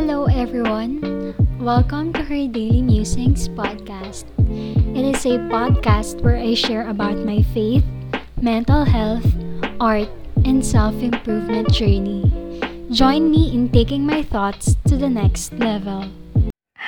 [0.00, 1.36] Hello, everyone.
[1.60, 4.24] Welcome to her Daily Musings podcast.
[4.96, 7.84] It is a podcast where I share about my faith,
[8.40, 9.28] mental health,
[9.76, 10.08] art,
[10.48, 12.32] and self improvement journey.
[12.88, 16.08] Join me in taking my thoughts to the next level.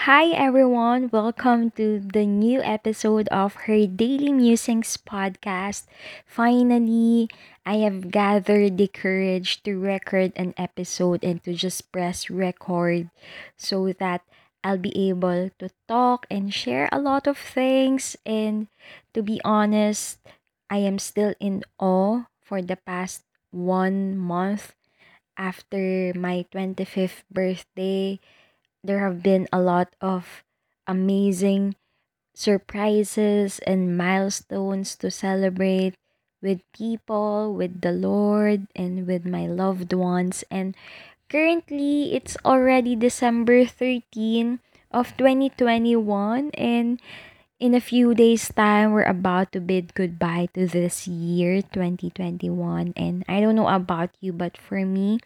[0.08, 5.84] Hi everyone, welcome to the new episode of her Daily Musings podcast.
[6.24, 7.28] Finally,
[7.64, 13.10] I have gathered the courage to record an episode and to just press record
[13.56, 14.22] so that
[14.64, 18.16] I'll be able to talk and share a lot of things.
[18.26, 18.68] And
[19.14, 20.18] to be honest,
[20.70, 24.74] I am still in awe for the past one month
[25.36, 28.20] after my 25th birthday
[28.84, 30.44] there have been a lot of
[30.86, 31.76] amazing
[32.34, 35.94] surprises and milestones to celebrate
[36.42, 40.44] with people, with the Lord, and with my loved ones.
[40.50, 40.74] And
[41.30, 44.58] currently, it's already December 13
[44.90, 46.50] of 2021.
[46.58, 47.00] And
[47.62, 52.92] in a few days' time, we're about to bid goodbye to this year, 2021.
[52.96, 55.22] And I don't know about you, but for me,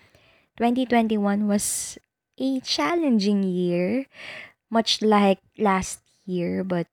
[0.60, 1.96] 2021 was
[2.38, 4.04] a challenging year,
[4.70, 6.86] much like last year, but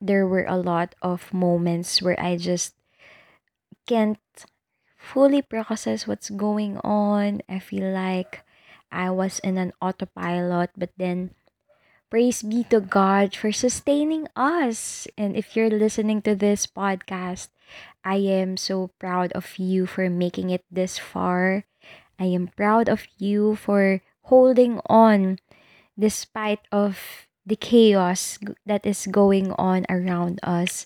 [0.00, 2.77] there were a lot of moments where I just
[3.88, 4.20] can't
[5.00, 7.40] fully process what's going on.
[7.48, 8.44] I feel like
[8.92, 11.32] I was in an autopilot, but then
[12.12, 15.08] praise be to God for sustaining us.
[15.16, 17.48] And if you're listening to this podcast,
[18.04, 21.64] I am so proud of you for making it this far.
[22.20, 25.38] I am proud of you for holding on
[25.98, 30.84] despite of the chaos that is going on around us.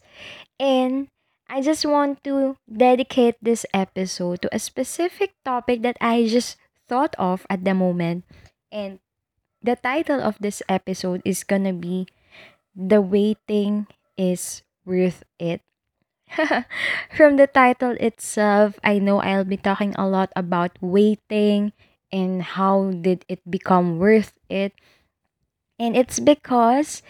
[0.60, 1.08] And
[1.52, 6.56] I just want to dedicate this episode to a specific topic that I just
[6.88, 8.24] thought of at the moment.
[8.72, 9.04] And
[9.60, 12.08] the title of this episode is gonna be
[12.72, 13.84] The Waiting
[14.16, 15.60] is Worth It.
[17.12, 21.76] From the title itself, I know I'll be talking a lot about waiting
[22.08, 24.72] and how did it become worth it
[25.78, 27.02] and it's because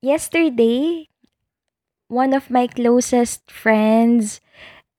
[0.00, 1.08] yesterday
[2.12, 4.44] one of my closest friends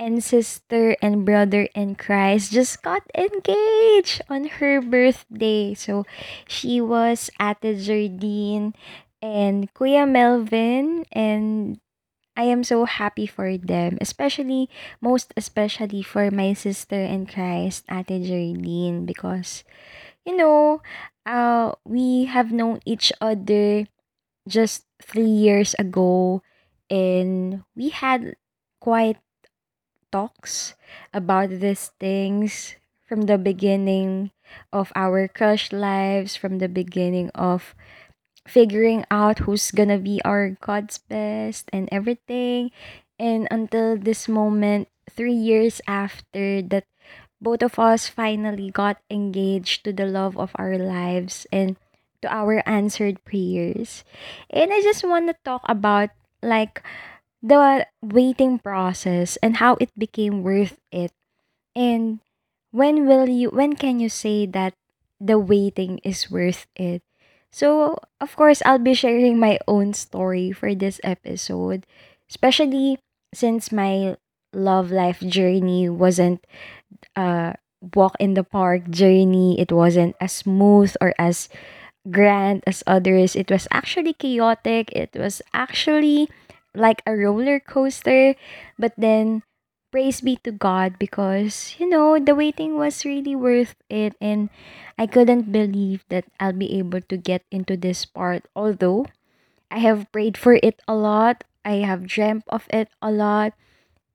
[0.01, 5.78] and sister and brother in Christ just got engaged on her birthday.
[5.78, 6.09] So
[6.50, 8.74] she was Ate Jardine
[9.22, 11.79] and Kuya Melvin and
[12.35, 14.68] I am so happy for them, especially,
[15.00, 19.63] most especially for my sister in Christ, Ate Jardine, because,
[20.25, 20.81] you know,
[21.28, 23.85] uh, we have known each other
[24.50, 26.41] just three years ago,
[26.89, 28.35] and we had
[28.79, 29.17] quite
[30.11, 30.75] talks
[31.13, 32.75] about these things
[33.07, 34.31] from the beginning
[34.71, 37.73] of our crush lives, from the beginning of
[38.47, 42.71] figuring out who's gonna be our God's best and everything.
[43.17, 46.85] And until this moment, three years after that,
[47.41, 51.75] both of us finally got engaged to the love of our lives and
[52.21, 54.03] to our answered prayers.
[54.50, 56.09] And I just want to talk about
[56.43, 56.83] like
[57.41, 61.11] the waiting process and how it became worth it.
[61.75, 62.19] And
[62.71, 64.73] when will you when can you say that
[65.19, 67.01] the waiting is worth it?
[67.51, 71.85] So, of course, I'll be sharing my own story for this episode,
[72.29, 72.99] especially
[73.33, 74.17] since my
[74.53, 76.45] love life journey wasn't
[77.15, 77.55] a
[77.95, 79.59] walk in the park journey.
[79.59, 81.49] It wasn't as smooth or as
[82.09, 83.35] grand as others.
[83.35, 84.91] It was actually chaotic.
[84.91, 86.29] It was actually
[86.75, 88.35] like a roller coaster.
[88.77, 89.43] But then
[89.91, 94.15] praise be to God because, you know, the waiting was really worth it.
[94.21, 94.49] And
[94.97, 98.45] I couldn't believe that I'll be able to get into this part.
[98.55, 99.07] Although
[99.71, 103.53] I have prayed for it a lot, I have dreamt of it a lot.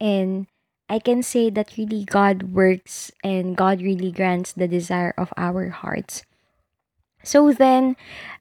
[0.00, 0.46] And
[0.88, 5.70] I can say that really God works and God really grants the desire of our
[5.70, 6.24] hearts.
[7.28, 7.96] So then,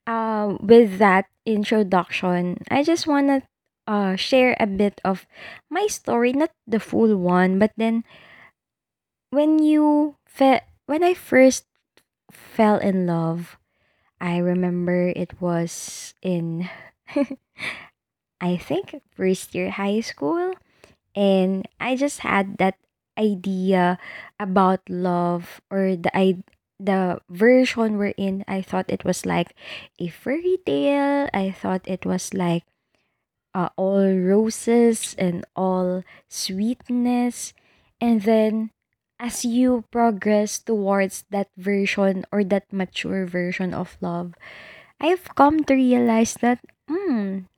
[0.08, 3.40] uh, with that introduction, I just want to
[3.84, 5.28] uh, share a bit of
[5.70, 8.06] my story, not the full one, but then
[9.30, 11.66] when you fe- when I first
[12.32, 13.58] fell in love,
[14.22, 16.70] I remember it was in
[18.42, 20.54] I think first year high school
[21.16, 22.78] and I just had that
[23.18, 23.98] idea
[24.40, 26.12] about love or the
[26.80, 29.56] the version we're in I thought it was like
[30.00, 31.30] a fairy tale.
[31.34, 32.64] I thought it was like
[33.54, 37.54] uh, all roses and all sweetness.
[38.00, 38.72] And then
[39.20, 44.36] as you progress towards that version or that mature version of love,
[45.02, 47.50] I've come to realize that, hmm,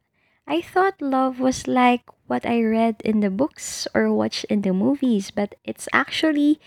[0.47, 4.73] I thought love was like what I read in the books or watched in the
[4.73, 6.59] movies, but it's actually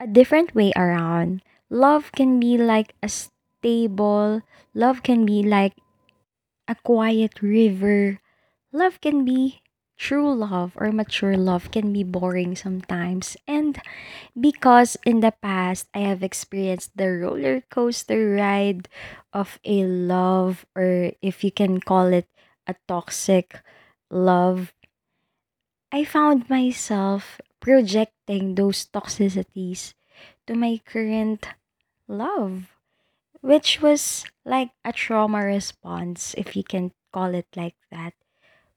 [0.00, 1.42] a different way around.
[1.70, 4.42] Love can be like a stable,
[4.74, 5.74] love can be like
[6.68, 8.20] a quiet river.
[8.72, 9.62] Love can be
[9.98, 13.36] true love or mature love can be boring sometimes.
[13.46, 13.78] And
[14.38, 18.88] because in the past I have experienced the roller coaster ride
[19.32, 22.26] of a love, or if you can call it
[22.66, 23.60] a toxic
[24.10, 24.72] love,
[25.92, 29.94] I found myself projecting those toxicities
[30.46, 31.46] to my current
[32.10, 32.74] love,
[33.40, 38.14] which was like a trauma response, if you can call it like that.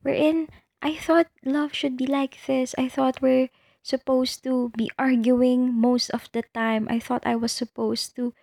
[0.01, 0.50] Wherein
[0.81, 2.75] I thought love should be like this.
[2.77, 3.50] I thought we're
[3.81, 6.88] supposed to be arguing most of the time.
[6.89, 8.33] I thought I was supposed to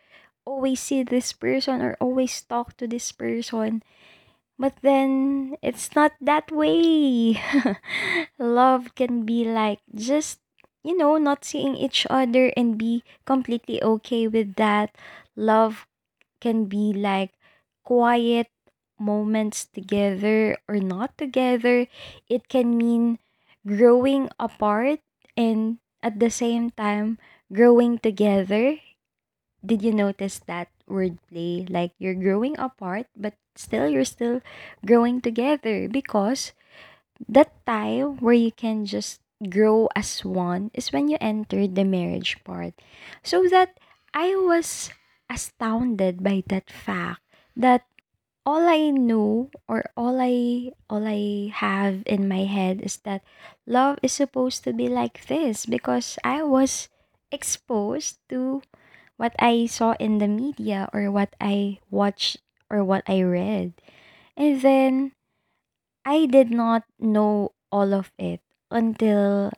[0.44, 3.82] always see this person or always talk to this person.
[4.58, 7.40] But then it's not that way.
[8.38, 10.40] Love can be like just,
[10.82, 14.94] you know, not seeing each other and be completely okay with that.
[15.36, 15.86] Love
[16.40, 17.32] can be like
[17.84, 18.48] quiet
[18.98, 21.86] moments together or not together.
[22.28, 23.18] It can mean
[23.66, 25.00] growing apart
[25.36, 27.18] and at the same time
[27.52, 28.78] growing together.
[29.64, 31.68] Did you notice that wordplay?
[31.68, 34.40] Like you're growing apart, but still you're still
[34.84, 36.52] growing together because
[37.28, 42.36] that time where you can just grow as one is when you enter the marriage
[42.44, 42.74] part.
[43.22, 43.78] So that
[44.12, 44.90] I was
[45.30, 47.22] astounded by that fact
[47.56, 47.86] that
[48.44, 53.22] all I know or all I all I have in my head is that
[53.66, 56.88] love is supposed to be like this because I was
[57.30, 58.62] exposed to
[59.16, 62.38] what I saw in the media or what I watched
[62.70, 63.76] or what I read.
[64.36, 65.12] And then
[66.04, 68.40] I did not know all of it
[68.70, 69.52] until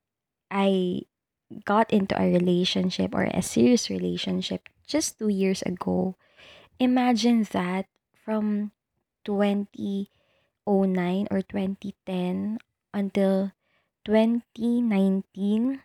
[0.50, 1.03] I
[1.64, 6.17] got into a relationship or a serious relationship just 2 years ago.
[6.79, 7.87] Imagine that
[8.25, 8.73] from
[9.25, 10.09] 2009
[11.31, 12.59] or 2010
[12.94, 13.53] until
[14.05, 15.82] 2019,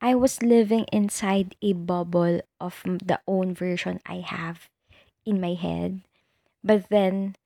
[0.00, 4.68] I was living inside a bubble of the own version I have
[5.26, 6.02] in my head.
[6.64, 7.36] But then,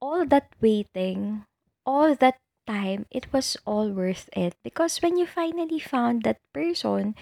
[0.00, 1.46] all that waiting,
[1.86, 4.54] all that time, it was all worth it.
[4.62, 7.14] Because when you finally found that person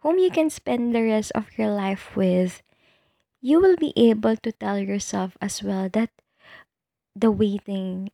[0.00, 2.62] whom you can spend the rest of your life with,
[3.40, 6.10] you will be able to tell yourself as well that
[7.14, 8.10] the waiting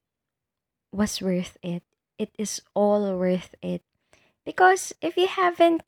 [0.92, 1.82] was worth it.
[2.18, 3.82] It is all worth it.
[4.44, 5.82] Because if you haven't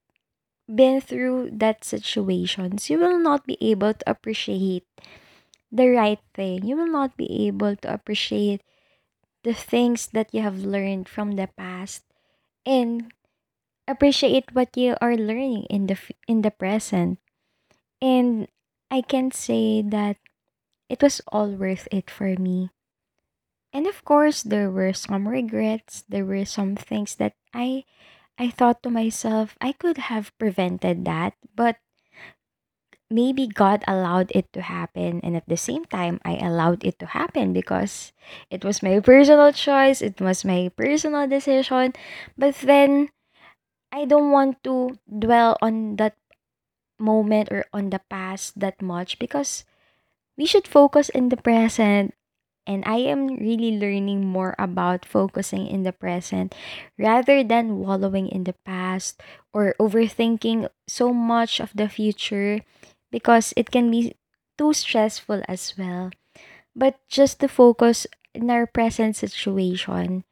[0.72, 4.86] been through that situations, you will not be able to appreciate
[5.70, 6.64] the right thing.
[6.64, 8.62] You will not be able to appreciate
[9.44, 12.04] the things that you have learned from the past
[12.66, 13.12] and
[13.88, 15.98] appreciate what you are learning in the
[16.28, 17.18] in the present.
[18.02, 18.48] And
[18.90, 20.18] I can say that
[20.88, 22.70] it was all worth it for me.
[23.72, 26.04] And of course, there were some regrets.
[26.08, 27.84] There were some things that I
[28.38, 31.78] I thought to myself I could have prevented that, but
[33.10, 37.06] maybe God allowed it to happen and at the same time I allowed it to
[37.06, 38.12] happen because
[38.50, 41.92] it was my personal choice, it was my personal decision.
[42.36, 43.10] But then
[43.92, 46.16] I don't want to dwell on that
[46.98, 49.64] moment or on the past that much because
[50.36, 52.14] we should focus in the present
[52.66, 56.54] and I am really learning more about focusing in the present
[56.98, 62.60] rather than wallowing in the past or overthinking so much of the future
[63.14, 64.18] because it can be
[64.58, 66.10] too stressful as well.
[66.74, 70.26] But just to focus in our present situation.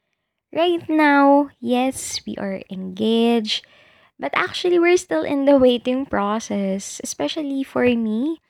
[0.50, 3.64] Right now, yes, we are engaged,
[4.18, 8.42] but actually, we're still in the waiting process, especially for me.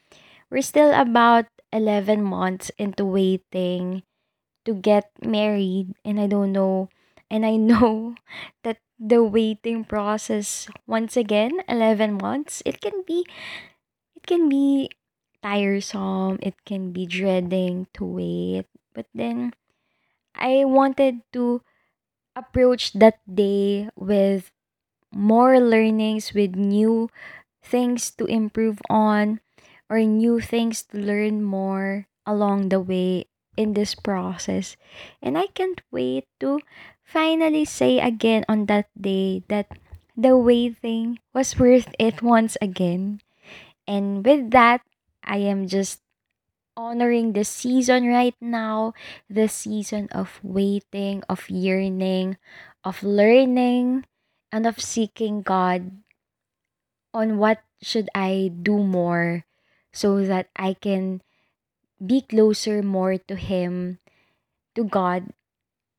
[0.50, 4.02] We're still about 11 months into waiting
[4.64, 6.88] to get married and I don't know
[7.30, 8.14] and I know
[8.62, 13.26] that the waiting process once again 11 months it can be
[14.22, 14.88] it can be
[15.42, 19.52] tiresome it can be dreading to wait but then
[20.34, 21.62] I wanted to
[22.36, 24.50] approach that day with
[25.12, 27.10] more learnings with new
[27.62, 29.40] things to improve on
[29.90, 33.26] or new things to learn more along the way
[33.56, 34.76] in this process.
[35.22, 36.60] And I can't wait to
[37.04, 39.68] finally say again on that day that
[40.16, 43.20] the waiting was worth it once again.
[43.86, 44.82] And with that,
[45.24, 46.00] I am just
[46.76, 48.94] honoring the season right now,
[49.28, 52.38] the season of waiting, of yearning,
[52.84, 54.06] of learning,
[54.50, 55.90] and of seeking God
[57.12, 59.44] on what should I do more
[59.92, 61.20] so that I can
[62.04, 63.98] be closer more to Him,
[64.74, 65.32] to God,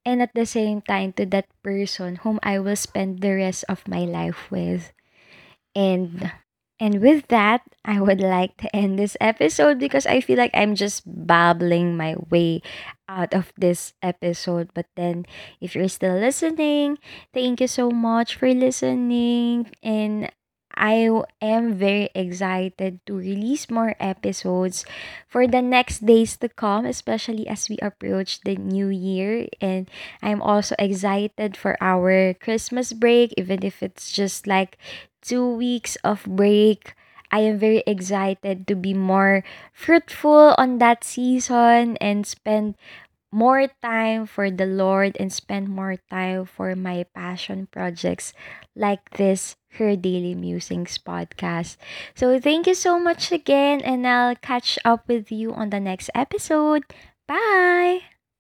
[0.06, 3.88] and at the same time to that person whom I will spend the rest of
[3.88, 4.92] my life with.
[5.76, 6.32] And
[6.84, 10.76] and with that, I would like to end this episode because I feel like I'm
[10.76, 12.60] just babbling my way
[13.08, 14.68] out of this episode.
[14.76, 15.24] But then,
[15.64, 17.00] if you're still listening,
[17.34, 19.72] thank you so much for listening.
[19.82, 20.28] And
[20.76, 21.10] I
[21.42, 24.86] am very excited to release more episodes
[25.28, 29.48] for the next days to come, especially as we approach the new year.
[29.62, 29.90] And
[30.22, 34.78] I'm also excited for our Christmas break, even if it's just like
[35.22, 36.96] two weeks of break.
[37.32, 42.76] I am very excited to be more fruitful on that season and spend
[43.34, 48.34] more time for the Lord and spend more time for my passion projects
[48.76, 51.78] like this Her Daily Musings podcast.
[52.16, 56.10] So thank you so much again and I'll catch up with you on the next
[56.14, 56.84] episode.
[57.28, 58.13] Bye.